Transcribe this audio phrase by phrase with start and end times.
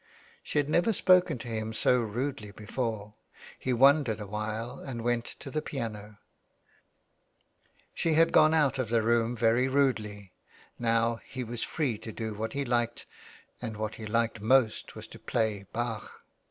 [0.41, 3.13] She had never spoken to him so rudely before.
[3.59, 6.17] He wondered awhile and went to the piano.
[7.93, 10.33] She had gone out of the room very rudely.
[10.79, 13.05] Now he was free to do what he liked,
[13.61, 16.11] and what he liked most was to play Bach.